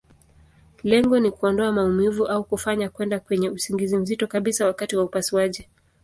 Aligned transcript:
Lengo 0.83 1.19
ni 1.19 1.31
kuondoa 1.31 1.71
maumivu, 1.71 2.27
au 2.27 2.43
kufanya 2.43 2.89
kwenda 2.89 3.19
kwenye 3.19 3.49
usingizi 3.49 3.97
mzito 3.97 4.27
kabisa 4.27 4.65
wakati 4.65 4.95
wa 4.95 5.03
upasuaji. 5.03 5.67